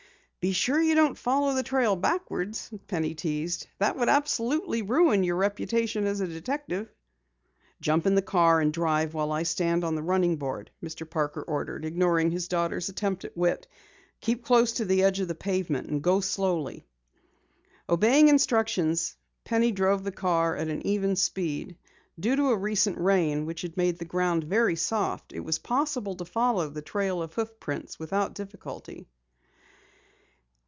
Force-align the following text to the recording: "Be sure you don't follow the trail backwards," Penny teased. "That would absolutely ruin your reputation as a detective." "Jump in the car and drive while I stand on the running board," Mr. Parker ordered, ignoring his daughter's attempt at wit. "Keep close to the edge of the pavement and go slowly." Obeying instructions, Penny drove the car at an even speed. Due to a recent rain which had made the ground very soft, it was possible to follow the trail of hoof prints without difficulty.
"Be 0.43 0.53
sure 0.53 0.81
you 0.81 0.95
don't 0.95 1.19
follow 1.19 1.53
the 1.53 1.61
trail 1.61 1.95
backwards," 1.95 2.73
Penny 2.87 3.13
teased. 3.13 3.67
"That 3.77 3.95
would 3.95 4.09
absolutely 4.09 4.81
ruin 4.81 5.23
your 5.23 5.35
reputation 5.35 6.07
as 6.07 6.19
a 6.19 6.25
detective." 6.25 6.91
"Jump 7.79 8.07
in 8.07 8.15
the 8.15 8.23
car 8.23 8.59
and 8.59 8.73
drive 8.73 9.13
while 9.13 9.31
I 9.31 9.43
stand 9.43 9.83
on 9.83 9.93
the 9.93 10.01
running 10.01 10.37
board," 10.37 10.71
Mr. 10.83 11.07
Parker 11.07 11.43
ordered, 11.43 11.85
ignoring 11.85 12.31
his 12.31 12.47
daughter's 12.47 12.89
attempt 12.89 13.23
at 13.23 13.37
wit. 13.37 13.67
"Keep 14.19 14.43
close 14.43 14.71
to 14.71 14.85
the 14.85 15.03
edge 15.03 15.19
of 15.19 15.27
the 15.27 15.35
pavement 15.35 15.91
and 15.91 16.01
go 16.01 16.21
slowly." 16.21 16.87
Obeying 17.87 18.27
instructions, 18.27 19.15
Penny 19.43 19.71
drove 19.71 20.03
the 20.03 20.11
car 20.11 20.55
at 20.55 20.69
an 20.69 20.83
even 20.87 21.15
speed. 21.15 21.77
Due 22.19 22.35
to 22.35 22.49
a 22.49 22.57
recent 22.57 22.97
rain 22.97 23.45
which 23.45 23.61
had 23.61 23.77
made 23.77 23.99
the 23.99 24.05
ground 24.05 24.45
very 24.45 24.75
soft, 24.75 25.33
it 25.33 25.41
was 25.41 25.59
possible 25.59 26.15
to 26.15 26.25
follow 26.25 26.67
the 26.67 26.81
trail 26.81 27.21
of 27.21 27.35
hoof 27.35 27.59
prints 27.59 27.99
without 27.99 28.33
difficulty. 28.33 29.07